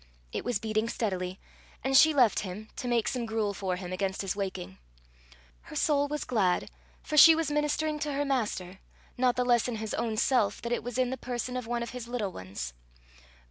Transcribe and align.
It 0.31 0.43
was 0.43 0.57
beating 0.57 0.89
steadily, 0.89 1.39
and 1.83 1.95
she 1.95 2.11
left 2.11 2.39
him, 2.39 2.69
to 2.75 2.87
make 2.87 3.07
some 3.07 3.27
gruel 3.27 3.53
for 3.53 3.75
him 3.75 3.93
against 3.93 4.23
his 4.23 4.35
waking. 4.35 4.79
Her 5.69 5.75
soul 5.75 6.07
was 6.07 6.23
glad, 6.23 6.71
for 7.03 7.17
she 7.17 7.35
was 7.35 7.51
ministering 7.51 7.99
to 7.99 8.13
her 8.13 8.25
Master, 8.25 8.79
not 9.15 9.35
the 9.35 9.45
less 9.45 9.67
in 9.67 9.75
his 9.75 9.93
own 9.93 10.17
self, 10.17 10.59
that 10.63 10.71
it 10.71 10.81
was 10.83 10.97
in 10.97 11.11
the 11.11 11.17
person 11.17 11.55
of 11.55 11.67
one 11.67 11.83
of 11.83 11.91
his 11.91 12.07
little 12.07 12.31
ones. 12.31 12.73